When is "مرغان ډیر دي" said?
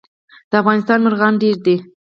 1.05-1.75